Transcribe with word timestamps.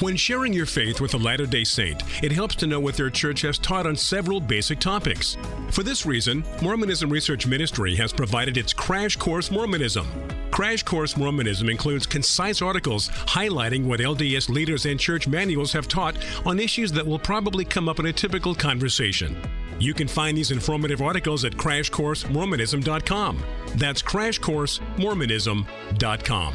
When 0.00 0.14
sharing 0.14 0.52
your 0.52 0.66
faith 0.66 1.00
with 1.00 1.14
a 1.14 1.16
Latter 1.16 1.46
day 1.46 1.64
Saint, 1.64 2.02
it 2.22 2.30
helps 2.30 2.54
to 2.56 2.66
know 2.66 2.78
what 2.78 2.98
their 2.98 3.08
church 3.08 3.40
has 3.40 3.56
taught 3.56 3.86
on 3.86 3.96
several 3.96 4.40
basic 4.40 4.78
topics. 4.78 5.38
For 5.70 5.82
this 5.82 6.04
reason, 6.04 6.44
Mormonism 6.60 7.08
Research 7.08 7.46
Ministry 7.46 7.96
has 7.96 8.12
provided 8.12 8.58
its 8.58 8.74
Crash 8.74 9.16
Course 9.16 9.50
Mormonism. 9.50 10.06
Crash 10.50 10.82
Course 10.82 11.16
Mormonism 11.16 11.70
includes 11.70 12.04
concise 12.04 12.60
articles 12.60 13.08
highlighting 13.08 13.86
what 13.86 14.00
LDS 14.00 14.50
leaders 14.50 14.84
and 14.84 15.00
church 15.00 15.26
manuals 15.26 15.72
have 15.72 15.88
taught 15.88 16.14
on 16.44 16.60
issues 16.60 16.92
that 16.92 17.06
will 17.06 17.18
probably 17.18 17.64
come 17.64 17.88
up 17.88 17.98
in 17.98 18.04
a 18.04 18.12
typical 18.12 18.54
conversation. 18.54 19.34
You 19.78 19.94
can 19.94 20.08
find 20.08 20.36
these 20.36 20.50
informative 20.50 21.00
articles 21.00 21.46
at 21.46 21.52
crashcoursemormonism.com. 21.52 23.42
That's 23.76 24.02
crashcoursemormonism.com. 24.02 26.54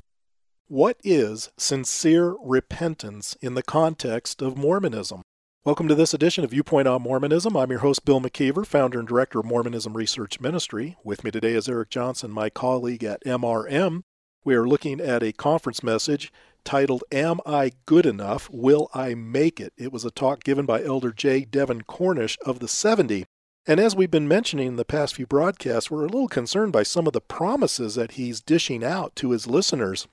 What 0.71 1.01
is 1.03 1.49
sincere 1.57 2.37
repentance 2.41 3.35
in 3.41 3.55
the 3.55 3.61
context 3.61 4.41
of 4.41 4.57
Mormonism? 4.57 5.21
Welcome 5.65 5.89
to 5.89 5.95
this 5.95 6.13
edition 6.13 6.45
of 6.45 6.51
Viewpoint 6.51 6.87
on 6.87 7.01
Mormonism. 7.01 7.57
I'm 7.57 7.71
your 7.71 7.81
host, 7.81 8.05
Bill 8.05 8.21
McKeever, 8.21 8.65
founder 8.65 8.99
and 8.99 9.05
director 9.05 9.39
of 9.39 9.45
Mormonism 9.47 9.97
Research 9.97 10.39
Ministry. 10.39 10.95
With 11.03 11.25
me 11.25 11.31
today 11.31 11.55
is 11.55 11.67
Eric 11.67 11.89
Johnson, 11.89 12.31
my 12.31 12.49
colleague 12.49 13.03
at 13.03 13.21
MRM. 13.25 14.03
We 14.45 14.55
are 14.55 14.65
looking 14.65 15.01
at 15.01 15.21
a 15.21 15.33
conference 15.33 15.83
message 15.83 16.31
titled, 16.63 17.03
Am 17.11 17.41
I 17.45 17.73
Good 17.85 18.05
Enough? 18.05 18.49
Will 18.49 18.89
I 18.93 19.13
Make 19.13 19.59
It? 19.59 19.73
It 19.75 19.91
was 19.91 20.05
a 20.05 20.09
talk 20.09 20.41
given 20.45 20.65
by 20.65 20.81
Elder 20.81 21.11
J. 21.11 21.43
Devn 21.43 21.81
Cornish 21.81 22.37
of 22.45 22.59
the 22.59 22.69
70. 22.69 23.25
And 23.67 23.81
as 23.81 23.93
we've 23.93 24.09
been 24.09 24.25
mentioning 24.25 24.67
in 24.67 24.75
the 24.77 24.85
past 24.85 25.15
few 25.15 25.27
broadcasts, 25.27 25.91
we're 25.91 26.05
a 26.05 26.07
little 26.07 26.29
concerned 26.29 26.71
by 26.71 26.83
some 26.83 27.07
of 27.07 27.11
the 27.11 27.19
promises 27.19 27.95
that 27.95 28.11
he's 28.11 28.39
dishing 28.39 28.85
out 28.85 29.17
to 29.17 29.31
his 29.31 29.47
listeners 29.47 30.07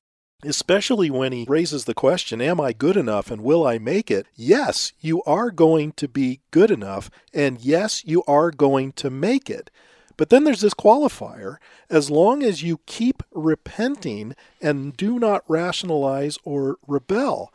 especially 0.44 1.11
when 1.11 1.33
he 1.33 1.47
raises 1.48 1.84
the 1.84 1.94
question, 1.94 2.41
Am 2.41 2.61
I 2.61 2.72
good 2.72 2.97
enough 2.97 3.31
and 3.31 3.42
will 3.42 3.67
I 3.67 3.78
make 3.78 4.11
it? 4.11 4.27
Yes, 4.36 4.92
you 5.00 5.22
are 5.25 5.50
going 5.50 5.92
to 5.92 6.08
be 6.08 6.41
good 6.50 6.70
enough, 6.70 7.11
and 7.34 7.61
yes, 7.61 8.05
you 8.05 8.22
are 8.28 8.50
going 8.50 8.92
to 8.92 9.11
make 9.11 9.50
it. 9.50 9.70
But 10.17 10.30
then 10.30 10.45
there's 10.45 10.61
this 10.61 10.75
qualifier 10.75 11.56
as 11.89 12.11
long 12.11 12.42
as 12.42 12.62
you 12.62 12.80
keep 12.86 13.22
repenting 13.33 14.34
and 14.61 14.97
do 14.97 15.19
not 15.19 15.45
rationalize 15.48 16.39
or 16.45 16.77
rebel. 16.86 17.52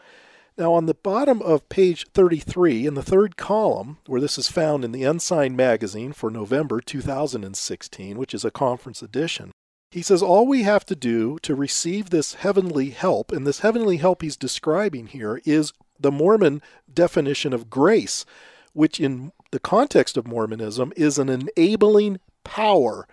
Now, 0.57 0.73
on 0.73 0.85
the 0.85 0.93
bottom 0.93 1.41
of 1.41 1.67
page 1.67 2.05
33, 2.13 2.85
in 2.85 2.93
the 2.93 3.01
third 3.01 3.37
column, 3.37 3.97
where 4.05 4.21
this 4.21 4.37
is 4.37 4.49
found 4.49 4.85
in 4.85 4.91
the 4.91 5.03
Ensign 5.03 5.55
magazine 5.55 6.13
for 6.13 6.29
November 6.29 6.79
2016, 6.79 8.17
which 8.17 8.33
is 8.33 8.45
a 8.45 8.51
conference 8.51 9.01
edition, 9.01 9.51
he 9.93 10.01
says 10.01 10.23
all 10.23 10.47
we 10.47 10.63
have 10.63 10.87
to 10.87 10.95
do 10.95 11.37
to 11.43 11.53
receive 11.53 12.09
this 12.09 12.33
heavenly 12.33 12.89
help, 12.89 13.31
and 13.31 13.45
this 13.45 13.59
heavenly 13.59 13.97
help 13.97 14.23
he's 14.23 14.35
describing 14.35 15.05
here 15.05 15.39
is 15.45 15.71
the 15.99 16.11
Mormon 16.11 16.63
definition 16.91 17.53
of 17.53 17.69
grace, 17.69 18.25
which 18.73 18.99
in 18.99 19.31
the 19.51 19.59
context 19.59 20.17
of 20.17 20.25
Mormonism 20.25 20.93
is 20.95 21.19
an 21.19 21.29
enabling 21.29 22.19
power. 22.43 23.07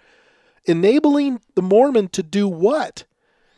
Enabling 0.65 1.43
the 1.55 1.60
Mormon 1.60 2.09
to 2.09 2.22
do 2.22 2.49
what? 2.49 3.05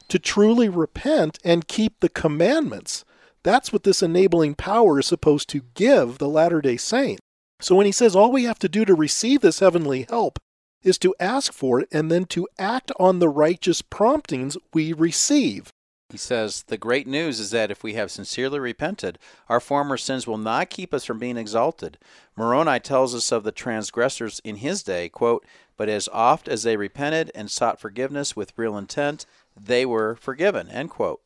To 0.09 0.19
truly 0.19 0.69
repent 0.69 1.39
and 1.45 1.69
keep 1.69 2.01
the 2.01 2.09
commandments. 2.09 3.05
That's 3.45 3.73
what 3.73 3.85
this 3.85 4.03
enabling 4.03 4.57
power 4.57 4.99
is 4.99 5.07
supposed 5.07 5.49
to 5.51 5.63
give 5.75 6.19
the 6.19 6.29
Latter 6.29 6.61
day 6.61 6.77
Saint. 6.77 7.21
So 7.61 7.77
when 7.77 7.87
he 7.87 7.93
says 7.93 8.17
all 8.17 8.33
we 8.33 8.43
have 8.45 8.59
to 8.59 8.69
do 8.69 8.85
to 8.85 8.97
receive 8.97 9.43
this 9.43 9.61
heavenly 9.61 10.07
help 10.09 10.41
is 10.83 10.99
to 10.99 11.15
ask 11.21 11.53
for 11.53 11.81
it 11.81 11.89
and 11.93 12.11
then 12.11 12.25
to 12.27 12.49
act 12.59 12.93
on 12.99 13.19
the 13.19 13.29
righteous 13.29 13.83
promptings 13.83 14.57
we 14.73 14.93
receive. 14.93 15.73
He 16.11 16.19
says, 16.19 16.65
The 16.65 16.77
great 16.77 17.07
news 17.07 17.41
is 17.41 17.51
that 17.53 17.71
if 17.71 17.83
we 17.83 17.95
have 17.95 18.11
sincerely 18.11 18.61
repented, 18.61 19.19
our 19.49 19.61
former 19.61 19.97
sins 19.97 20.27
will 20.27 20.39
not 20.39 20.69
keep 20.69 20.93
us 20.93 21.07
from 21.07 21.19
being 21.19 21.39
exalted. 21.39 21.97
Moroni 22.37 22.79
tells 22.81 23.15
us 23.15 23.33
of 23.33 23.45
the 23.45 23.53
transgressors 23.53 24.41
in 24.45 24.57
his 24.57 24.83
day, 24.83 25.09
quote, 25.09 25.47
But 25.77 25.89
as 25.89 26.09
oft 26.13 26.49
as 26.49 26.65
they 26.65 26.77
repented 26.77 27.31
and 27.35 27.51
sought 27.51 27.81
forgiveness 27.81 28.37
with 28.37 28.53
real 28.57 28.77
intent, 28.77 29.25
they 29.59 29.87
were 29.87 30.17
forgiven, 30.17 30.69
end 30.69 30.91
quote. 30.91 31.23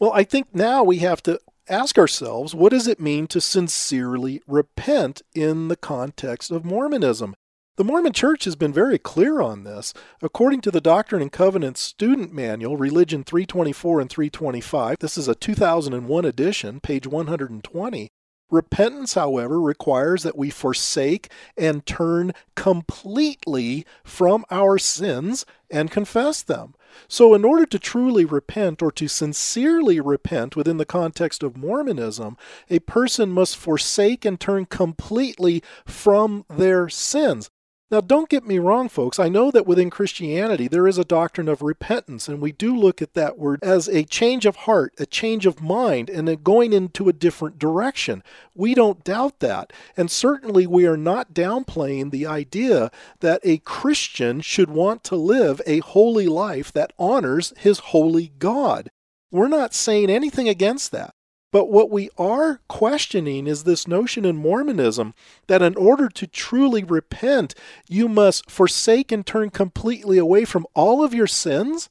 Well, 0.00 0.12
I 0.12 0.24
think 0.24 0.52
now 0.52 0.82
we 0.82 0.98
have 0.98 1.22
to 1.22 1.40
ask 1.68 1.96
ourselves 1.98 2.54
what 2.54 2.70
does 2.70 2.86
it 2.86 3.00
mean 3.00 3.26
to 3.28 3.40
sincerely 3.40 4.42
repent 4.46 5.22
in 5.34 5.68
the 5.68 5.76
context 5.76 6.50
of 6.50 6.64
Mormonism? 6.64 7.34
The 7.76 7.84
Mormon 7.84 8.14
Church 8.14 8.44
has 8.46 8.56
been 8.56 8.72
very 8.72 8.96
clear 8.96 9.42
on 9.42 9.64
this. 9.64 9.92
According 10.22 10.62
to 10.62 10.70
the 10.70 10.80
Doctrine 10.80 11.20
and 11.20 11.30
Covenants 11.30 11.82
Student 11.82 12.32
Manual, 12.32 12.78
Religion 12.78 13.22
324 13.22 14.00
and 14.00 14.08
325, 14.08 14.98
this 14.98 15.18
is 15.18 15.28
a 15.28 15.34
2001 15.34 16.24
edition, 16.24 16.80
page 16.80 17.06
120. 17.06 18.08
Repentance, 18.48 19.12
however, 19.12 19.60
requires 19.60 20.22
that 20.22 20.38
we 20.38 20.48
forsake 20.48 21.30
and 21.54 21.84
turn 21.84 22.32
completely 22.54 23.84
from 24.02 24.46
our 24.50 24.78
sins 24.78 25.44
and 25.70 25.90
confess 25.90 26.40
them. 26.40 26.74
So, 27.08 27.34
in 27.34 27.44
order 27.44 27.66
to 27.66 27.78
truly 27.78 28.24
repent 28.24 28.82
or 28.82 28.90
to 28.92 29.06
sincerely 29.06 30.00
repent 30.00 30.56
within 30.56 30.78
the 30.78 30.86
context 30.86 31.42
of 31.42 31.58
Mormonism, 31.58 32.38
a 32.70 32.78
person 32.78 33.32
must 33.32 33.58
forsake 33.58 34.24
and 34.24 34.40
turn 34.40 34.64
completely 34.64 35.62
from 35.84 36.46
their 36.48 36.88
sins. 36.88 37.50
Now, 37.88 38.00
don't 38.00 38.28
get 38.28 38.44
me 38.44 38.58
wrong, 38.58 38.88
folks. 38.88 39.20
I 39.20 39.28
know 39.28 39.52
that 39.52 39.66
within 39.66 39.90
Christianity 39.90 40.66
there 40.66 40.88
is 40.88 40.98
a 40.98 41.04
doctrine 41.04 41.48
of 41.48 41.62
repentance, 41.62 42.28
and 42.28 42.40
we 42.40 42.50
do 42.50 42.76
look 42.76 43.00
at 43.00 43.14
that 43.14 43.38
word 43.38 43.60
as 43.62 43.86
a 43.86 44.02
change 44.02 44.44
of 44.44 44.56
heart, 44.56 44.92
a 44.98 45.06
change 45.06 45.46
of 45.46 45.62
mind, 45.62 46.10
and 46.10 46.42
going 46.42 46.72
into 46.72 47.08
a 47.08 47.12
different 47.12 47.60
direction. 47.60 48.24
We 48.56 48.74
don't 48.74 49.04
doubt 49.04 49.38
that. 49.38 49.72
And 49.96 50.10
certainly 50.10 50.66
we 50.66 50.84
are 50.84 50.96
not 50.96 51.32
downplaying 51.32 52.10
the 52.10 52.26
idea 52.26 52.90
that 53.20 53.40
a 53.44 53.58
Christian 53.58 54.40
should 54.40 54.68
want 54.68 55.04
to 55.04 55.14
live 55.14 55.62
a 55.64 55.78
holy 55.78 56.26
life 56.26 56.72
that 56.72 56.92
honors 56.98 57.52
his 57.56 57.78
holy 57.78 58.32
God. 58.40 58.88
We're 59.30 59.46
not 59.46 59.74
saying 59.74 60.10
anything 60.10 60.48
against 60.48 60.90
that. 60.90 61.14
But 61.52 61.70
what 61.70 61.90
we 61.90 62.10
are 62.18 62.60
questioning 62.68 63.46
is 63.46 63.64
this 63.64 63.86
notion 63.86 64.24
in 64.24 64.36
Mormonism 64.36 65.14
that 65.46 65.62
in 65.62 65.76
order 65.76 66.08
to 66.08 66.26
truly 66.26 66.82
repent, 66.82 67.54
you 67.88 68.08
must 68.08 68.50
forsake 68.50 69.12
and 69.12 69.24
turn 69.24 69.50
completely 69.50 70.18
away 70.18 70.44
from 70.44 70.66
all 70.74 71.04
of 71.04 71.14
your 71.14 71.26
sins. 71.28 71.88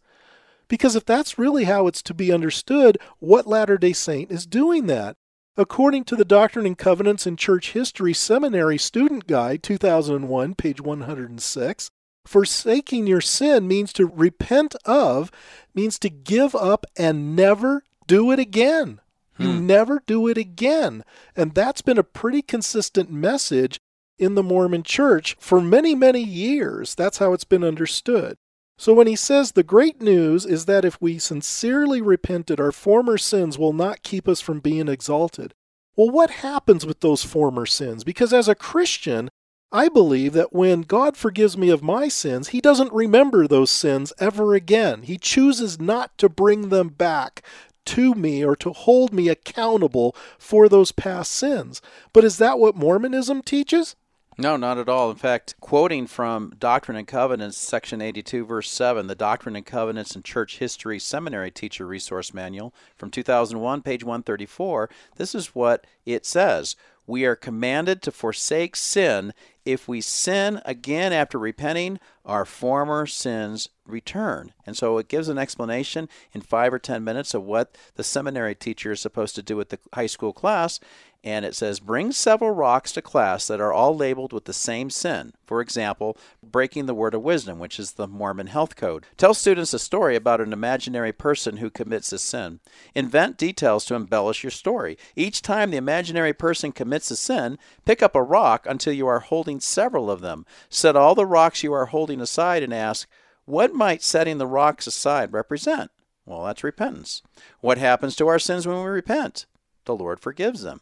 Because 0.68 0.96
if 0.96 1.06
that's 1.06 1.40
really 1.40 1.64
how 1.64 1.88
it's 1.88 2.02
to 2.04 2.14
be 2.14 2.32
understood, 2.32 2.98
what 3.20 3.48
Latter 3.48 3.78
day 3.78 3.94
Saint 3.94 4.32
is 4.32 4.46
doing 4.46 4.88
that? 4.88 5.16
According 5.58 6.04
to 6.06 6.18
the 6.18 6.26
Doctrine 6.26 6.66
and 6.66 6.78
Covenants 6.78 7.26
in 7.26 7.38
Church 7.38 7.72
History 7.72 8.14
Seminary 8.14 8.78
Student 8.78 9.26
Guide, 9.26 9.64
2001, 9.64 10.56
page 10.56 10.82
106, 10.82 11.92
forsaking 12.26 13.08
your 13.08 13.22
sin 13.22 13.68
means 13.68 13.94
to 13.94 14.06
repent 14.06 14.76
of, 14.84 15.32
means 15.74 15.98
to 16.00 16.10
give 16.10 16.56
up 16.56 16.86
and 16.98 17.38
never 17.38 17.84
do 18.06 18.32
it 18.32 18.40
again. 18.40 19.00
You 19.37 19.52
hmm. 19.52 19.67
never 19.67 20.02
do 20.05 20.28
it 20.28 20.37
again. 20.37 21.03
And 21.35 21.53
that's 21.53 21.82
been 21.82 21.97
a 21.97 22.03
pretty 22.03 22.41
consistent 22.41 23.11
message 23.11 23.79
in 24.17 24.35
the 24.35 24.43
Mormon 24.43 24.84
church 24.84 25.35
for 25.40 25.59
many, 25.59 25.96
many 25.96 26.23
years. 26.23 26.96
That's 26.96 27.17
how 27.17 27.34
it's 27.34 27.43
been 27.43 27.64
understood. 27.64 28.37
So 28.78 28.93
when 28.93 29.08
he 29.08 29.16
says 29.16 29.52
the 29.52 29.64
great 29.64 30.02
news 30.02 30.46
is 30.46 30.66
that 30.66 30.85
if 30.85 31.02
we 31.02 31.17
sincerely 31.17 32.02
repented, 32.02 32.59
our 32.59 32.72
former 32.72 33.17
sins 33.17 33.58
will 33.58 33.73
not 33.73 34.03
keep 34.03 34.28
us 34.28 34.41
from 34.41 34.59
being 34.59 34.87
exalted. 34.87 35.53
Well, 35.96 36.09
what 36.09 36.29
happens 36.29 36.85
with 36.85 36.99
those 36.99 37.23
former 37.23 37.66
sins? 37.66 38.03
Because 38.03 38.34
as 38.34 38.49
a 38.49 38.55
Christian, 38.55 39.29
I 39.72 39.88
believe 39.88 40.34
that 40.34 40.53
when 40.53 40.81
God 40.81 41.16
forgives 41.16 41.58
me 41.58 41.70
of 41.70 41.81
my 41.81 42.09
sins, 42.09 42.49
He 42.49 42.59
doesn't 42.59 42.91
remember 42.91 43.47
those 43.47 43.72
sins 43.72 44.11
ever 44.20 44.53
again. 44.53 45.03
He 45.03 45.17
chooses 45.17 45.79
not 45.79 46.17
to 46.17 46.28
bring 46.28 46.67
them 46.67 46.90
back 46.90 47.43
to 47.85 48.14
me 48.14 48.43
or 48.43 48.55
to 48.58 48.73
hold 48.73 49.14
me 49.14 49.29
accountable 49.29 50.16
for 50.37 50.67
those 50.67 50.91
past 50.91 51.32
sins. 51.32 51.82
But 52.14 52.23
is 52.23 52.37
that 52.37 52.59
what 52.59 52.76
Mormonism 52.76 53.41
teaches? 53.41 53.96
No, 54.37 54.58
not 54.58 54.78
at 54.78 54.90
all. 54.90 55.09
In 55.11 55.16
fact, 55.16 55.55
quoting 55.61 56.08
from 56.08 56.53
Doctrine 56.59 56.97
and 56.97 57.08
Covenants, 57.08 57.58
section 57.58 58.02
82, 58.02 58.46
verse 58.46 58.70
7, 58.70 59.08
the 59.08 59.16
Doctrine 59.16 59.55
and 59.55 59.66
Covenants 59.66 60.14
and 60.14 60.26
Church 60.26 60.58
History 60.58 60.99
Seminary 60.99 61.52
Teacher 61.52 61.87
Resource 61.87 62.34
Manual 62.34 62.73
from 62.97 63.11
2001, 63.11 63.82
page 63.82 64.03
134, 64.03 64.90
this 65.16 65.34
is 65.34 65.55
what 65.55 65.88
it 66.05 66.26
says. 66.26 66.76
We 67.07 67.25
are 67.25 67.35
commanded 67.35 68.02
to 68.03 68.11
forsake 68.11 68.75
sin. 68.75 69.34
If 69.63 69.87
we 69.87 70.02
sin 70.02 70.61
again 70.66 71.13
after 71.13 71.37
repenting, 71.37 71.99
our 72.25 72.46
former 72.46 73.05
sins 73.05 73.69
return. 73.85 74.53
And 74.66 74.75
so 74.75 74.97
it 74.97 75.07
gives 75.07 75.29
an 75.29 75.37
explanation 75.37 76.09
in 76.34 76.41
five 76.41 76.73
or 76.73 76.79
ten 76.79 77.03
minutes 77.03 77.34
of 77.34 77.43
what 77.43 77.78
the 77.96 78.03
seminary 78.03 78.55
teacher 78.55 78.91
is 78.91 79.02
supposed 79.02 79.35
to 79.35 79.43
do 79.43 79.55
with 79.55 79.69
the 79.69 79.79
high 79.93 80.07
school 80.07 80.34
class 80.34 80.79
and 81.26 81.44
it 81.44 81.56
says, 81.56 81.80
Bring 81.80 82.12
several 82.12 82.52
rocks 82.52 82.92
to 82.92 83.02
class 83.02 83.48
that 83.48 83.60
are 83.60 83.74
all 83.74 83.98
labeled 83.98 84.32
with 84.32 84.46
the 84.46 84.54
same 84.54 84.92
sin. 84.92 85.34
For 85.48 85.60
example, 85.60 86.16
breaking 86.44 86.86
the 86.86 86.94
word 86.94 87.16
of 87.16 87.24
wisdom, 87.24 87.58
which 87.58 87.80
is 87.80 87.94
the 87.94 88.08
Mormon 88.08 88.46
health 88.46 88.76
code. 88.76 89.08
Tell 89.18 89.34
students 89.34 89.74
a 89.74 89.80
story 89.80 90.16
about 90.16 90.40
an 90.40 90.54
imaginary 90.54 91.12
person 91.12 91.58
who 91.58 91.72
commits 91.72 92.14
a 92.14 92.20
sin. 92.20 92.60
Invent 92.94 93.38
details 93.38 93.86
to 93.86 93.96
embellish 93.96 94.44
your 94.44 94.52
story. 94.52 95.00
Each 95.16 95.42
time 95.42 95.72
the 95.72 95.78
imaginary 95.78 96.34
person 96.34 96.72
commits 96.72 97.10
a 97.10 97.16
sin, 97.16 97.58
pick 97.86 98.04
up 98.04 98.16
a 98.16 98.22
rock 98.22 98.68
until 98.70 98.94
you 98.94 99.08
are 99.08 99.20
holding 99.20 99.60
several 99.60 100.12
of 100.12 100.22
them. 100.22 100.46
Set 100.70 100.96
all 100.96 101.16
the 101.16 101.26
rocks 101.26 101.64
you 101.64 101.74
are 101.74 101.88
holding 101.88 102.22
aside 102.22 102.62
and 102.62 102.74
ask, 102.74 103.10
What 103.46 103.74
might 103.74 104.04
setting 104.04 104.38
the 104.38 104.46
rocks 104.46 104.86
aside 104.86 105.34
represent? 105.34 105.90
Well, 106.28 106.44
that's 106.46 106.64
repentance. 106.64 107.24
What 107.62 107.80
happens 107.80 108.16
to 108.18 108.28
our 108.28 108.40
sins 108.40 108.68
when 108.68 108.78
we 108.78 108.90
repent? 108.90 109.48
The 109.86 109.96
Lord 109.96 110.20
forgives 110.20 110.62
them. 110.62 110.82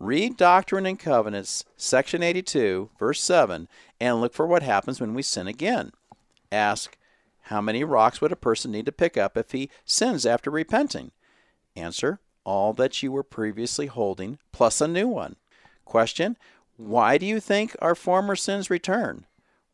Read 0.00 0.36
Doctrine 0.36 0.86
and 0.86 0.98
Covenants, 0.98 1.64
section 1.76 2.22
82, 2.22 2.90
verse 2.98 3.20
7, 3.20 3.68
and 4.00 4.20
look 4.20 4.34
for 4.34 4.46
what 4.46 4.62
happens 4.62 5.00
when 5.00 5.14
we 5.14 5.22
sin 5.22 5.46
again. 5.46 5.92
Ask, 6.50 6.98
how 7.42 7.60
many 7.60 7.84
rocks 7.84 8.20
would 8.20 8.32
a 8.32 8.36
person 8.36 8.72
need 8.72 8.86
to 8.86 8.92
pick 8.92 9.16
up 9.16 9.36
if 9.36 9.52
he 9.52 9.70
sins 9.84 10.26
after 10.26 10.50
repenting? 10.50 11.12
Answer, 11.76 12.20
all 12.44 12.72
that 12.74 13.02
you 13.02 13.12
were 13.12 13.22
previously 13.22 13.86
holding, 13.86 14.38
plus 14.50 14.80
a 14.80 14.88
new 14.88 15.06
one. 15.08 15.36
Question, 15.84 16.36
why 16.76 17.16
do 17.16 17.26
you 17.26 17.38
think 17.38 17.76
our 17.80 17.94
former 17.94 18.34
sins 18.34 18.70
return? 18.70 19.26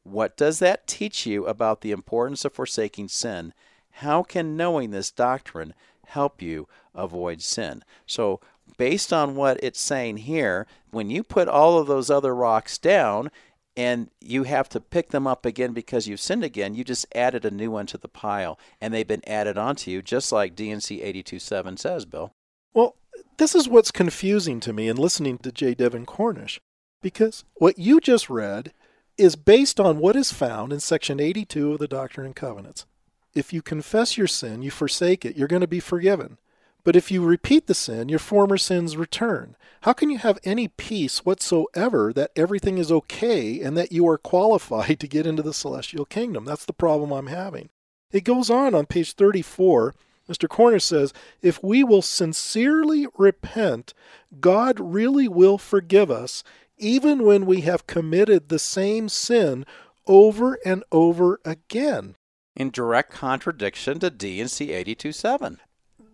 What 0.02 0.36
does 0.36 0.58
that 0.58 0.86
teach 0.86 1.26
you 1.26 1.46
about 1.46 1.80
the 1.80 1.92
importance 1.92 2.44
of 2.44 2.52
forsaking 2.52 3.08
sin? 3.08 3.54
How 3.90 4.22
can 4.22 4.56
knowing 4.56 4.90
this 4.90 5.10
doctrine 5.10 5.74
help 6.06 6.42
you 6.42 6.68
avoid 6.94 7.40
sin? 7.40 7.84
So, 8.06 8.40
based 8.76 9.12
on 9.12 9.34
what 9.34 9.62
it's 9.62 9.80
saying 9.80 10.18
here, 10.18 10.66
when 10.90 11.10
you 11.10 11.22
put 11.22 11.48
all 11.48 11.78
of 11.78 11.86
those 11.86 12.10
other 12.10 12.34
rocks 12.34 12.78
down 12.78 13.30
and 13.76 14.10
you 14.20 14.42
have 14.44 14.68
to 14.70 14.80
pick 14.80 15.10
them 15.10 15.26
up 15.26 15.46
again 15.46 15.72
because 15.72 16.08
you've 16.08 16.20
sinned 16.20 16.44
again, 16.44 16.74
you 16.74 16.84
just 16.84 17.06
added 17.14 17.44
a 17.44 17.50
new 17.50 17.70
one 17.70 17.86
to 17.86 17.98
the 17.98 18.08
pile 18.08 18.58
and 18.80 18.92
they've 18.92 19.06
been 19.06 19.26
added 19.26 19.56
onto 19.56 19.90
you, 19.90 20.02
just 20.02 20.32
like 20.32 20.56
D&C 20.56 21.00
82.7 21.00 21.78
says, 21.78 22.04
Bill. 22.04 22.32
Well, 22.74 22.96
this 23.38 23.54
is 23.54 23.68
what's 23.68 23.90
confusing 23.90 24.60
to 24.60 24.72
me 24.72 24.88
in 24.88 24.96
listening 24.96 25.38
to 25.38 25.52
J. 25.52 25.74
Devn 25.74 26.06
Cornish, 26.06 26.60
because 27.00 27.44
what 27.54 27.78
you 27.78 28.00
just 28.00 28.28
read 28.28 28.72
is 29.16 29.36
based 29.36 29.78
on 29.78 29.98
what 29.98 30.16
is 30.16 30.32
found 30.32 30.72
in 30.72 30.80
section 30.80 31.20
82 31.20 31.72
of 31.74 31.78
the 31.78 31.88
Doctrine 31.88 32.26
and 32.26 32.36
Covenants. 32.36 32.86
If 33.34 33.52
you 33.52 33.62
confess 33.62 34.16
your 34.16 34.26
sin, 34.26 34.62
you 34.62 34.70
forsake 34.70 35.24
it, 35.24 35.36
you're 35.36 35.48
going 35.48 35.60
to 35.60 35.68
be 35.68 35.80
forgiven. 35.80 36.38
But 36.82 36.96
if 36.96 37.10
you 37.10 37.22
repeat 37.22 37.66
the 37.66 37.74
sin, 37.74 38.08
your 38.08 38.18
former 38.18 38.56
sins 38.56 38.96
return. 38.96 39.56
How 39.82 39.92
can 39.92 40.10
you 40.10 40.18
have 40.18 40.38
any 40.44 40.68
peace 40.68 41.24
whatsoever 41.24 42.12
that 42.12 42.30
everything 42.34 42.78
is 42.78 42.90
okay 42.90 43.60
and 43.60 43.76
that 43.76 43.92
you 43.92 44.06
are 44.08 44.18
qualified 44.18 45.00
to 45.00 45.08
get 45.08 45.26
into 45.26 45.42
the 45.42 45.54
celestial 45.54 46.04
kingdom? 46.04 46.44
That's 46.44 46.64
the 46.64 46.72
problem 46.72 47.12
I'm 47.12 47.26
having. 47.26 47.68
It 48.12 48.24
goes 48.24 48.50
on 48.50 48.74
on 48.74 48.86
page 48.86 49.12
34. 49.12 49.94
Mr. 50.28 50.48
Cornish 50.48 50.84
says, 50.84 51.12
If 51.42 51.62
we 51.62 51.82
will 51.82 52.02
sincerely 52.02 53.06
repent, 53.18 53.92
God 54.40 54.78
really 54.78 55.28
will 55.28 55.58
forgive 55.58 56.10
us, 56.10 56.44
even 56.78 57.24
when 57.24 57.46
we 57.46 57.62
have 57.62 57.86
committed 57.86 58.48
the 58.48 58.58
same 58.58 59.08
sin 59.08 59.66
over 60.06 60.58
and 60.64 60.84
over 60.92 61.40
again. 61.44 62.16
In 62.56 62.70
direct 62.70 63.12
contradiction 63.12 63.98
to 64.00 64.10
D&C 64.10 64.68
82.7 64.68 65.58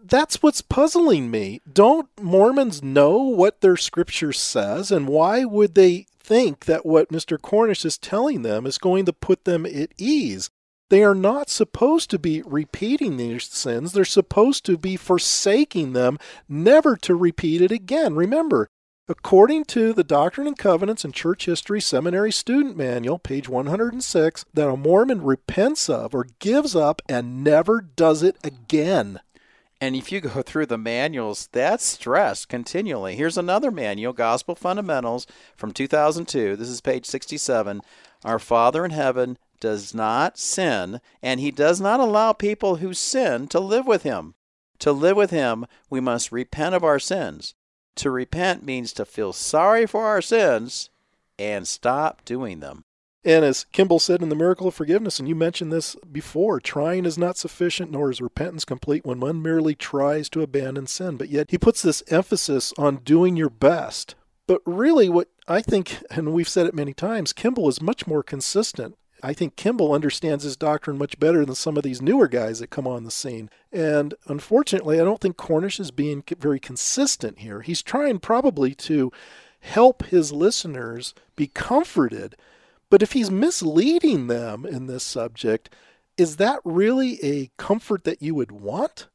that's 0.08 0.42
what's 0.42 0.62
puzzling 0.62 1.30
me. 1.30 1.60
Don't 1.70 2.08
Mormons 2.20 2.82
know 2.82 3.18
what 3.18 3.60
their 3.60 3.76
scripture 3.76 4.32
says, 4.32 4.90
and 4.90 5.08
why 5.08 5.44
would 5.44 5.74
they 5.74 6.06
think 6.18 6.64
that 6.64 6.84
what 6.84 7.10
Mr. 7.10 7.40
Cornish 7.40 7.84
is 7.84 7.98
telling 7.98 8.42
them 8.42 8.66
is 8.66 8.78
going 8.78 9.04
to 9.06 9.12
put 9.12 9.44
them 9.44 9.64
at 9.66 9.92
ease? 9.98 10.50
They 10.88 11.02
are 11.02 11.14
not 11.14 11.50
supposed 11.50 12.10
to 12.10 12.18
be 12.18 12.42
repeating 12.42 13.16
these 13.16 13.44
sins. 13.44 13.92
They're 13.92 14.04
supposed 14.04 14.64
to 14.66 14.78
be 14.78 14.96
forsaking 14.96 15.92
them, 15.92 16.18
never 16.48 16.96
to 16.98 17.16
repeat 17.16 17.60
it 17.60 17.72
again. 17.72 18.14
Remember, 18.14 18.68
according 19.08 19.64
to 19.64 19.92
the 19.92 20.04
Doctrine 20.04 20.46
and 20.46 20.56
Covenants 20.56 21.04
and 21.04 21.12
Church 21.12 21.46
History 21.46 21.80
Seminary 21.80 22.30
Student 22.30 22.76
Manual, 22.76 23.18
page 23.18 23.48
106, 23.48 24.44
that 24.54 24.68
a 24.68 24.76
Mormon 24.76 25.22
repents 25.24 25.90
of 25.90 26.14
or 26.14 26.28
gives 26.38 26.76
up 26.76 27.02
and 27.08 27.42
never 27.42 27.80
does 27.80 28.22
it 28.22 28.36
again. 28.44 29.20
And 29.80 29.94
if 29.94 30.10
you 30.10 30.20
go 30.20 30.42
through 30.42 30.66
the 30.66 30.78
manuals, 30.78 31.48
that's 31.52 31.84
stressed 31.84 32.48
continually. 32.48 33.16
Here's 33.16 33.38
another 33.38 33.70
manual, 33.70 34.12
Gospel 34.12 34.54
Fundamentals 34.54 35.26
from 35.56 35.72
2002. 35.72 36.56
This 36.56 36.68
is 36.68 36.80
page 36.80 37.06
67. 37.06 37.82
Our 38.24 38.38
Father 38.38 38.84
in 38.84 38.90
heaven 38.90 39.38
does 39.60 39.94
not 39.94 40.38
sin, 40.38 41.00
and 41.22 41.40
he 41.40 41.50
does 41.50 41.80
not 41.80 42.00
allow 42.00 42.32
people 42.32 42.76
who 42.76 42.92
sin 42.94 43.48
to 43.48 43.60
live 43.60 43.86
with 43.86 44.02
him. 44.02 44.34
To 44.80 44.92
live 44.92 45.16
with 45.16 45.30
him, 45.30 45.66
we 45.88 46.00
must 46.00 46.32
repent 46.32 46.74
of 46.74 46.84
our 46.84 46.98
sins. 46.98 47.54
To 47.96 48.10
repent 48.10 48.64
means 48.64 48.92
to 48.94 49.06
feel 49.06 49.32
sorry 49.32 49.86
for 49.86 50.04
our 50.04 50.20
sins 50.20 50.90
and 51.38 51.66
stop 51.66 52.24
doing 52.24 52.60
them. 52.60 52.84
And 53.26 53.44
as 53.44 53.64
Kimball 53.72 53.98
said 53.98 54.22
in 54.22 54.28
The 54.28 54.36
Miracle 54.36 54.68
of 54.68 54.74
Forgiveness, 54.74 55.18
and 55.18 55.28
you 55.28 55.34
mentioned 55.34 55.72
this 55.72 55.96
before, 56.12 56.60
trying 56.60 57.04
is 57.04 57.18
not 57.18 57.36
sufficient, 57.36 57.90
nor 57.90 58.08
is 58.08 58.20
repentance 58.20 58.64
complete 58.64 59.04
when 59.04 59.18
one 59.18 59.42
merely 59.42 59.74
tries 59.74 60.28
to 60.28 60.42
abandon 60.42 60.86
sin. 60.86 61.16
But 61.16 61.28
yet 61.28 61.50
he 61.50 61.58
puts 61.58 61.82
this 61.82 62.04
emphasis 62.06 62.72
on 62.78 62.98
doing 62.98 63.36
your 63.36 63.50
best. 63.50 64.14
But 64.46 64.62
really, 64.64 65.08
what 65.08 65.28
I 65.48 65.60
think, 65.60 66.04
and 66.08 66.32
we've 66.32 66.48
said 66.48 66.66
it 66.66 66.74
many 66.74 66.94
times, 66.94 67.32
Kimball 67.32 67.68
is 67.68 67.82
much 67.82 68.06
more 68.06 68.22
consistent. 68.22 68.96
I 69.24 69.32
think 69.32 69.56
Kimball 69.56 69.92
understands 69.92 70.44
his 70.44 70.56
doctrine 70.56 70.96
much 70.96 71.18
better 71.18 71.44
than 71.44 71.56
some 71.56 71.76
of 71.76 71.82
these 71.82 72.00
newer 72.00 72.28
guys 72.28 72.60
that 72.60 72.70
come 72.70 72.86
on 72.86 73.02
the 73.02 73.10
scene. 73.10 73.50
And 73.72 74.14
unfortunately, 74.28 75.00
I 75.00 75.04
don't 75.04 75.20
think 75.20 75.36
Cornish 75.36 75.80
is 75.80 75.90
being 75.90 76.22
very 76.38 76.60
consistent 76.60 77.40
here. 77.40 77.62
He's 77.62 77.82
trying 77.82 78.20
probably 78.20 78.72
to 78.74 79.10
help 79.58 80.04
his 80.04 80.30
listeners 80.30 81.12
be 81.34 81.48
comforted 81.48 82.36
but 82.90 83.02
if 83.02 83.12
he's 83.12 83.30
misleading 83.30 84.26
them 84.26 84.64
in 84.64 84.86
this 84.86 85.02
subject, 85.02 85.70
is 86.16 86.36
that 86.36 86.60
really 86.64 87.22
a 87.22 87.50
comfort 87.58 88.04
that 88.04 88.22
you 88.22 88.34
would 88.34 88.52
want? 88.52 89.08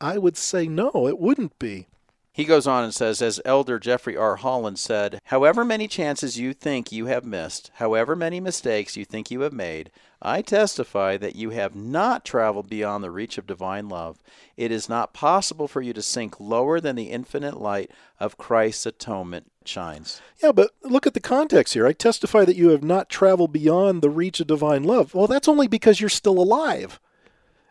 I 0.00 0.18
would 0.18 0.36
say 0.36 0.66
no, 0.68 1.06
it 1.08 1.18
wouldn't 1.18 1.58
be. 1.58 1.88
He 2.36 2.44
goes 2.44 2.66
on 2.66 2.84
and 2.84 2.94
says, 2.94 3.22
as 3.22 3.40
Elder 3.46 3.78
Jeffrey 3.78 4.14
R. 4.14 4.36
Holland 4.36 4.78
said, 4.78 5.22
however 5.24 5.64
many 5.64 5.88
chances 5.88 6.38
you 6.38 6.52
think 6.52 6.92
you 6.92 7.06
have 7.06 7.24
missed, 7.24 7.70
however 7.76 8.14
many 8.14 8.40
mistakes 8.40 8.94
you 8.94 9.06
think 9.06 9.30
you 9.30 9.40
have 9.40 9.54
made, 9.54 9.90
I 10.20 10.42
testify 10.42 11.16
that 11.16 11.34
you 11.34 11.48
have 11.48 11.74
not 11.74 12.26
traveled 12.26 12.68
beyond 12.68 13.02
the 13.02 13.10
reach 13.10 13.38
of 13.38 13.46
divine 13.46 13.88
love. 13.88 14.22
It 14.54 14.70
is 14.70 14.86
not 14.86 15.14
possible 15.14 15.66
for 15.66 15.80
you 15.80 15.94
to 15.94 16.02
sink 16.02 16.38
lower 16.38 16.78
than 16.78 16.94
the 16.94 17.04
infinite 17.04 17.58
light 17.58 17.90
of 18.20 18.36
Christ's 18.36 18.84
atonement 18.84 19.50
shines. 19.64 20.20
Yeah, 20.42 20.52
but 20.52 20.72
look 20.82 21.06
at 21.06 21.14
the 21.14 21.20
context 21.20 21.72
here. 21.72 21.86
I 21.86 21.94
testify 21.94 22.44
that 22.44 22.56
you 22.56 22.68
have 22.68 22.84
not 22.84 23.08
traveled 23.08 23.54
beyond 23.54 24.02
the 24.02 24.10
reach 24.10 24.40
of 24.40 24.46
divine 24.46 24.84
love. 24.84 25.14
Well, 25.14 25.26
that's 25.26 25.48
only 25.48 25.68
because 25.68 26.02
you're 26.02 26.10
still 26.10 26.38
alive 26.38 27.00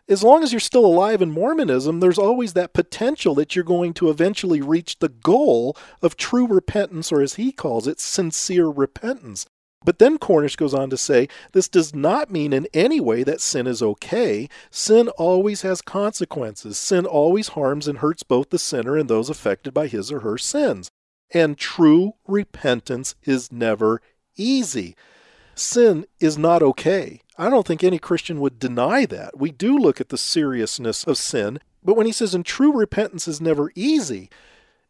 as 0.08 0.22
long 0.22 0.42
as 0.42 0.52
you're 0.52 0.60
still 0.60 0.86
alive 0.86 1.20
in 1.20 1.32
Mormonism, 1.32 2.00
there's 2.00 2.18
always 2.18 2.52
that 2.52 2.72
potential 2.72 3.34
that 3.34 3.56
you're 3.56 3.64
going 3.64 3.92
to 3.94 4.08
eventually 4.08 4.60
reach 4.60 4.98
the 4.98 5.08
goal 5.08 5.76
of 6.00 6.16
true 6.16 6.46
repentance, 6.46 7.10
or 7.10 7.20
as 7.20 7.34
he 7.34 7.50
calls 7.50 7.86
it, 7.86 7.98
sincere 7.98 8.66
repentance. 8.68 9.46
But 9.84 9.98
then 10.00 10.18
Cornish 10.18 10.56
goes 10.56 10.74
on 10.74 10.90
to 10.90 10.96
say 10.96 11.28
this 11.52 11.68
does 11.68 11.94
not 11.94 12.30
mean 12.30 12.52
in 12.52 12.66
any 12.74 13.00
way 13.00 13.22
that 13.22 13.40
sin 13.40 13.66
is 13.66 13.82
okay. 13.82 14.48
Sin 14.70 15.08
always 15.10 15.62
has 15.62 15.80
consequences. 15.80 16.76
Sin 16.76 17.06
always 17.06 17.48
harms 17.48 17.86
and 17.86 17.98
hurts 17.98 18.24
both 18.24 18.50
the 18.50 18.58
sinner 18.58 18.96
and 18.96 19.08
those 19.08 19.30
affected 19.30 19.72
by 19.72 19.86
his 19.86 20.10
or 20.10 20.20
her 20.20 20.38
sins. 20.38 20.90
And 21.32 21.56
true 21.56 22.14
repentance 22.26 23.14
is 23.22 23.52
never 23.52 24.00
easy. 24.36 24.96
Sin 25.56 26.06
is 26.20 26.36
not 26.36 26.62
okay. 26.62 27.20
I 27.38 27.50
don't 27.50 27.66
think 27.66 27.82
any 27.82 27.98
Christian 27.98 28.40
would 28.40 28.58
deny 28.58 29.06
that. 29.06 29.38
We 29.38 29.50
do 29.50 29.76
look 29.78 30.00
at 30.00 30.10
the 30.10 30.18
seriousness 30.18 31.04
of 31.04 31.18
sin, 31.18 31.58
but 31.82 31.96
when 31.96 32.06
he 32.06 32.12
says, 32.12 32.34
and 32.34 32.44
true 32.44 32.72
repentance 32.72 33.26
is 33.26 33.40
never 33.40 33.72
easy, 33.74 34.28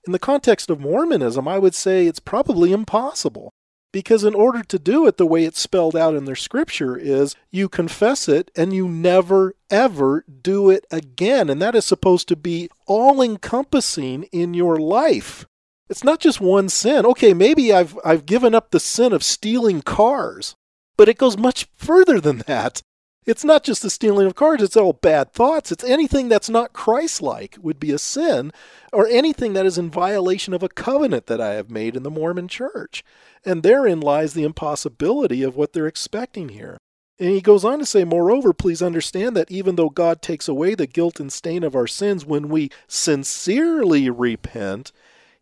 in 0.06 0.12
the 0.12 0.18
context 0.18 0.70
of 0.70 0.80
Mormonism, 0.80 1.48
I 1.48 1.58
would 1.58 1.74
say 1.74 2.06
it's 2.06 2.20
probably 2.20 2.72
impossible 2.72 3.52
Because 3.92 4.24
in 4.24 4.34
order 4.34 4.62
to 4.62 4.78
do 4.78 5.06
it 5.06 5.16
the 5.16 5.26
way 5.26 5.44
it's 5.44 5.58
spelled 5.60 5.96
out 5.96 6.14
in 6.14 6.26
their 6.26 6.36
scripture 6.36 6.96
is 6.96 7.34
you 7.50 7.68
confess 7.68 8.28
it 8.28 8.50
and 8.54 8.72
you 8.72 8.88
never 8.88 9.54
ever 9.70 10.22
do 10.42 10.68
it 10.68 10.86
again. 10.90 11.48
And 11.48 11.62
that 11.62 11.74
is 11.74 11.84
supposed 11.84 12.28
to 12.28 12.36
be 12.36 12.68
all 12.86 13.22
encompassing 13.22 14.24
in 14.24 14.52
your 14.54 14.76
life. 14.76 15.46
It's 15.88 16.04
not 16.04 16.20
just 16.20 16.40
one 16.40 16.68
sin. 16.68 17.06
Okay, 17.06 17.32
maybe 17.32 17.72
I've 17.72 17.98
I've 18.04 18.26
given 18.26 18.54
up 18.54 18.70
the 18.70 18.80
sin 18.80 19.12
of 19.12 19.22
stealing 19.22 19.82
cars, 19.82 20.54
but 20.96 21.08
it 21.08 21.18
goes 21.18 21.38
much 21.38 21.68
further 21.76 22.20
than 22.20 22.38
that. 22.46 22.82
It's 23.24 23.44
not 23.44 23.64
just 23.64 23.82
the 23.82 23.90
stealing 23.90 24.26
of 24.26 24.36
cars, 24.36 24.62
it's 24.62 24.76
all 24.76 24.92
bad 24.92 25.32
thoughts. 25.32 25.72
It's 25.72 25.82
anything 25.82 26.28
that's 26.28 26.48
not 26.48 26.72
Christ 26.72 27.20
like 27.20 27.56
would 27.60 27.80
be 27.80 27.90
a 27.90 27.98
sin, 27.98 28.52
or 28.92 29.08
anything 29.08 29.52
that 29.54 29.66
is 29.66 29.76
in 29.76 29.90
violation 29.90 30.54
of 30.54 30.62
a 30.62 30.68
covenant 30.68 31.26
that 31.26 31.40
I 31.40 31.54
have 31.54 31.68
made 31.68 31.96
in 31.96 32.04
the 32.04 32.10
Mormon 32.10 32.46
church. 32.46 33.02
And 33.44 33.64
therein 33.64 34.00
lies 34.00 34.34
the 34.34 34.44
impossibility 34.44 35.42
of 35.42 35.56
what 35.56 35.72
they're 35.72 35.88
expecting 35.88 36.50
here. 36.50 36.78
And 37.18 37.30
he 37.30 37.40
goes 37.40 37.64
on 37.64 37.80
to 37.80 37.86
say, 37.86 38.04
Moreover, 38.04 38.52
please 38.52 38.82
understand 38.82 39.36
that 39.36 39.50
even 39.50 39.74
though 39.74 39.90
God 39.90 40.22
takes 40.22 40.46
away 40.46 40.76
the 40.76 40.86
guilt 40.86 41.18
and 41.18 41.32
stain 41.32 41.64
of 41.64 41.74
our 41.74 41.86
sins 41.88 42.24
when 42.24 42.48
we 42.48 42.70
sincerely 42.86 44.08
repent, 44.08 44.92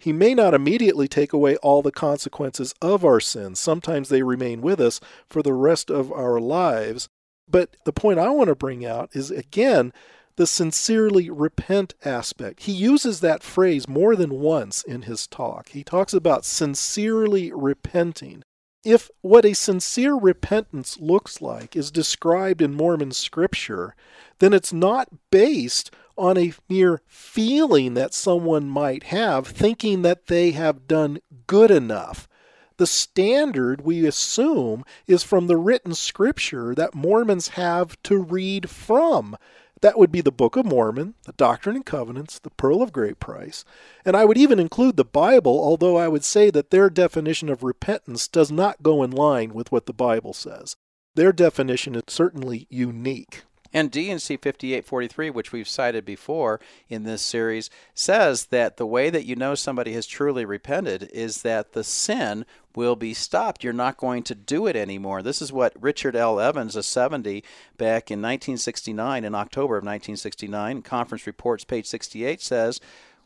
he 0.05 0.13
may 0.13 0.35
not 0.35 0.53
immediately 0.53 1.09
take 1.09 1.33
away 1.33 1.57
all 1.57 1.81
the 1.81 1.91
consequences 1.91 2.75
of 2.83 3.07
our 3.07 3.21
sins. 3.21 3.59
Sometimes 3.59 4.11
they 4.11 4.23
remain 4.23 4.61
with 4.61 4.79
us 4.79 5.01
for 5.31 5.43
the 5.43 5.55
rest 5.55 5.91
of 5.91 6.13
our 6.13 6.39
lives. 6.39 7.09
But 7.49 7.79
the 7.87 7.93
point 7.93 8.19
I 8.19 8.29
want 8.29 8.49
to 8.49 8.55
bring 8.55 8.85
out 8.85 9.09
is 9.15 9.31
again 9.31 9.95
the 10.37 10.47
sincerely 10.47 11.31
repent 11.31 11.95
aspect. 12.05 12.65
He 12.65 12.73
uses 12.73 13.21
that 13.21 13.43
phrase 13.43 13.89
more 13.89 14.15
than 14.15 14.41
once 14.41 14.83
in 14.83 15.03
his 15.03 15.27
talk. 15.27 15.71
He 15.71 15.83
talks 15.83 16.13
about 16.13 16.45
sincerely 16.45 17.51
repenting. 17.55 18.43
If 18.85 19.11
what 19.23 19.47
a 19.47 19.55
sincere 19.55 20.17
repentance 20.17 21.01
looks 21.01 21.41
like 21.41 21.75
is 21.75 21.91
described 21.91 22.61
in 22.61 22.75
Mormon 22.75 23.13
scripture, 23.13 23.97
then 24.39 24.53
it's 24.53 24.73
not 24.73 25.09
based 25.31 25.91
on 26.17 26.39
a 26.39 26.53
mere 26.69 27.01
feeling 27.07 27.95
that 27.95 28.15
someone 28.15 28.69
might 28.69 29.05
have, 29.05 29.47
thinking 29.47 30.03
that 30.03 30.27
they 30.27 30.53
have 30.53 30.87
done 30.87 31.19
good 31.47 31.71
enough 31.71 32.29
the 32.77 32.87
standard 32.87 33.83
we 33.83 34.07
assume 34.07 34.85
is 35.07 35.23
from 35.23 35.47
the 35.47 35.57
written 35.57 35.95
scripture 35.95 36.75
that 36.75 36.95
Mormons 36.95 37.49
have 37.49 38.01
to 38.05 38.19
read 38.19 38.69
from. 38.69 39.37
That 39.81 39.99
would 39.99 40.11
be 40.11 40.21
the 40.21 40.33
Book 40.33 40.57
of 40.57 40.65
Mormon, 40.65 41.15
the 41.25 41.33
Doctrine 41.33 41.77
and 41.77 41.87
Covenants, 41.87 42.39
the 42.39 42.51
Pearl 42.51 42.83
of 42.83 42.93
Great 42.93 43.21
Price, 43.21 43.65
and 44.05 44.17
I 44.17 44.25
would 44.25 44.39
even 44.39 44.59
include 44.59 44.97
the 44.97 45.05
Bible, 45.05 45.59
although 45.59 45.97
I 45.97 46.09
would 46.09 46.25
say 46.25 46.51
that 46.51 46.71
their 46.71 46.89
definition 46.89 47.49
of 47.49 47.63
repentance 47.63 48.27
does 48.27 48.51
not 48.51 48.83
go 48.83 49.03
in 49.03 49.11
line 49.11 49.53
with 49.53 49.71
what 49.71 49.87
the 49.87 49.93
Bible 49.93 50.33
says. 50.33 50.77
Their 51.15 51.33
definition 51.33 51.95
is 51.95 52.05
certainly 52.09 52.67
unique. 52.71 53.43
And 53.75 53.91
D&C 53.91 54.37
5843, 54.37 55.31
which 55.31 55.51
we've 55.51 55.67
cited 55.67 56.05
before 56.05 56.61
in 56.89 57.03
this 57.03 57.23
series, 57.23 57.71
says 57.93 58.47
that 58.47 58.77
the 58.77 58.87
way 58.87 59.11
that 59.11 59.27
you 59.27 59.35
know 59.35 59.57
somebody 59.57 59.93
has 59.95 60.07
truly 60.07 60.45
repented 60.45 61.11
is 61.13 61.43
that 61.43 61.73
the 61.73 61.83
sin 61.83 62.47
will 62.77 62.95
be 62.95 63.13
stopped. 63.13 63.65
You're 63.65 63.73
not 63.73 63.97
going 63.97 64.23
to 64.25 64.35
do 64.37 64.69
it 64.69 64.77
anymore. 64.77 65.23
This 65.23 65.43
is 65.43 65.53
what 65.53 65.75
Richard 65.81 66.15
L. 66.15 66.39
Evans, 66.39 66.77
a 66.77 66.85
70, 66.85 67.43
back 67.77 68.13
in 68.13 68.21
1969, 68.21 69.25
in 69.25 69.35
October 69.35 69.77
of 69.77 69.83
1969, 69.83 70.83
Conference 70.83 71.27
Reports, 71.27 71.65
page 71.65 71.87
68, 71.87 72.41
says, 72.41 72.81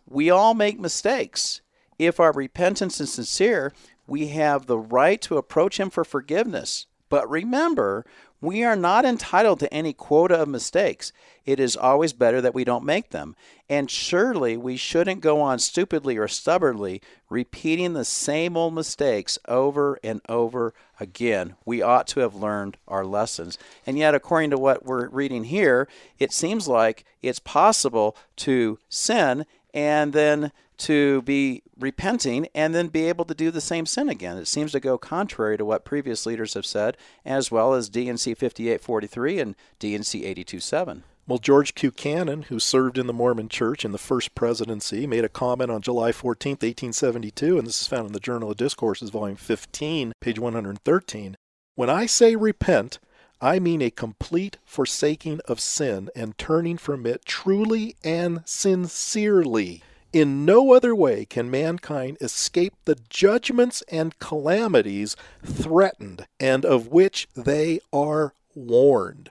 We 0.09 0.31
all 0.31 0.55
make 0.55 0.81
mistakes. 0.81 1.61
If 1.99 2.19
our 2.19 2.33
repentance 2.33 3.02
is 3.02 3.12
sincere, 3.12 3.75
we 4.07 4.28
have 4.28 4.64
the 4.64 4.78
right 4.78 5.21
to 5.23 5.37
approach 5.37 5.78
Him 5.78 5.90
for 5.90 6.05
forgiveness. 6.05 6.87
But 7.09 7.28
remember, 7.28 8.05
we 8.40 8.62
are 8.62 8.76
not 8.76 9.04
entitled 9.04 9.61
to 9.61 9.73
any 9.75 9.92
quota 9.92 10.40
of 10.40 10.49
mistakes. 10.49 11.12
It 11.45 11.59
is 11.59 11.76
always 11.76 12.12
better 12.12 12.40
that 12.40 12.54
we 12.54 12.64
don't 12.64 12.85
make 12.85 13.11
them. 13.11 13.35
And 13.68 13.90
surely 13.90 14.57
we 14.57 14.76
shouldn't 14.76 15.21
go 15.21 15.40
on 15.40 15.59
stupidly 15.59 16.16
or 16.16 16.28
stubbornly 16.28 17.02
repeating 17.28 17.95
the 17.95 18.04
same 18.04 18.57
old 18.57 18.75
mistakes 18.75 19.38
over 19.49 19.99
and 20.04 20.21
over 20.28 20.73
again. 21.00 21.57
We 21.64 21.83
ought 21.83 22.07
to 22.09 22.21
have 22.21 22.35
learned 22.35 22.76
our 22.87 23.04
lessons. 23.04 23.59
And 23.87 23.99
yet, 23.99 24.14
according 24.14 24.50
to 24.50 24.59
what 24.59 24.85
we're 24.85 25.09
reading 25.09 25.45
here, 25.45 25.88
it 26.18 26.33
seems 26.33 26.68
like 26.68 27.04
it's 27.23 27.40
possible 27.40 28.16
to 28.37 28.78
sin 28.88 29.45
and 29.75 30.12
then 30.12 30.52
to 30.78 31.22
be 31.22 31.62
repenting 31.78 32.46
and 32.54 32.75
then 32.75 32.88
be 32.88 33.08
able 33.08 33.25
to 33.25 33.34
do 33.34 33.50
the 33.50 33.60
same 33.60 33.84
sin 33.84 34.08
again. 34.08 34.37
It 34.37 34.46
seems 34.46 34.72
to 34.72 34.80
go 34.80 34.96
contrary 34.96 35.58
to 35.58 35.64
what 35.64 35.84
previous 35.84 36.25
leaders 36.25 36.54
have 36.54 36.66
said, 36.66 36.96
as 37.25 37.50
well 37.50 37.75
as 37.75 37.88
D&C 37.88 38.34
5843 38.34 39.40
and 39.40 39.56
D&C 39.78 40.20
827. 40.20 41.02
Well, 41.26 41.38
George. 41.38 41.75
Cannon, 41.75 42.42
who 42.44 42.58
served 42.58 42.96
in 42.96 43.06
the 43.06 43.12
Mormon 43.12 43.50
Church 43.50 43.84
in 43.84 43.92
the 43.92 43.98
first 43.98 44.34
presidency, 44.34 45.06
made 45.06 45.25
a 45.25 45.28
comment 45.28 45.70
on 45.70 45.82
July 45.82 46.10
14, 46.10 46.52
1872, 46.52 47.58
and 47.58 47.66
this 47.66 47.82
is 47.82 47.87
found 47.87 48.06
in 48.06 48.12
the 48.14 48.20
Journal 48.20 48.50
of 48.50 48.56
Discourses, 48.56 49.10
volume 49.10 49.37
15, 49.37 50.12
page 50.22 50.38
113. 50.38 51.37
When 51.75 51.90
I 51.90 52.06
say 52.06 52.34
repent, 52.34 52.98
I 53.40 53.59
mean 53.59 53.83
a 53.83 53.90
complete 53.90 54.59
forsaking 54.64 55.40
of 55.47 55.61
sin 55.61 56.11
and 56.16 56.37
turning 56.37 56.76
from 56.76 57.07
it 57.07 57.25
truly 57.25 57.95
and 58.02 58.42
sincerely. 58.45 59.83
In 60.12 60.45
no 60.45 60.73
other 60.73 60.95
way 60.95 61.25
can 61.25 61.50
mankind 61.50 62.16
escape 62.21 62.75
the 62.85 62.97
judgments 63.09 63.83
and 63.88 64.18
calamities 64.18 65.16
threatened 65.45 66.26
and 66.40 66.64
of 66.64 66.88
which 66.88 67.28
they 67.37 67.80
are 67.92 68.33
warned. 68.54 69.30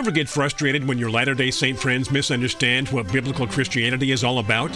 Ever 0.00 0.10
get 0.10 0.30
frustrated 0.30 0.88
when 0.88 0.96
your 0.96 1.10
Latter 1.10 1.34
day 1.34 1.50
Saint 1.50 1.78
friends 1.78 2.10
misunderstand 2.10 2.88
what 2.88 3.12
biblical 3.12 3.46
Christianity 3.46 4.12
is 4.12 4.24
all 4.24 4.38
about? 4.38 4.74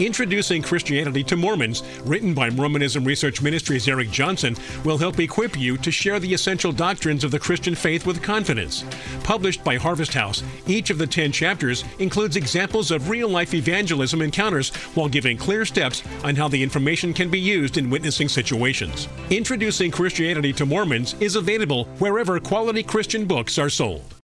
Introducing 0.00 0.60
Christianity 0.60 1.24
to 1.24 1.34
Mormons, 1.34 1.82
written 2.04 2.34
by 2.34 2.50
Mormonism 2.50 3.02
Research 3.02 3.40
Ministries' 3.40 3.88
Eric 3.88 4.10
Johnson, 4.10 4.54
will 4.84 4.98
help 4.98 5.18
equip 5.18 5.58
you 5.58 5.78
to 5.78 5.90
share 5.90 6.20
the 6.20 6.34
essential 6.34 6.72
doctrines 6.72 7.24
of 7.24 7.30
the 7.30 7.38
Christian 7.38 7.74
faith 7.74 8.04
with 8.04 8.22
confidence. 8.22 8.84
Published 9.24 9.64
by 9.64 9.76
Harvest 9.76 10.12
House, 10.12 10.42
each 10.66 10.90
of 10.90 10.98
the 10.98 11.06
10 11.06 11.32
chapters 11.32 11.82
includes 11.98 12.36
examples 12.36 12.90
of 12.90 13.08
real 13.08 13.30
life 13.30 13.54
evangelism 13.54 14.20
encounters 14.20 14.74
while 14.94 15.08
giving 15.08 15.38
clear 15.38 15.64
steps 15.64 16.02
on 16.22 16.36
how 16.36 16.48
the 16.48 16.62
information 16.62 17.14
can 17.14 17.30
be 17.30 17.40
used 17.40 17.78
in 17.78 17.88
witnessing 17.88 18.28
situations. 18.28 19.08
Introducing 19.30 19.90
Christianity 19.90 20.52
to 20.52 20.66
Mormons 20.66 21.14
is 21.14 21.36
available 21.36 21.86
wherever 21.98 22.38
quality 22.38 22.82
Christian 22.82 23.24
books 23.24 23.58
are 23.58 23.70
sold. 23.70 24.12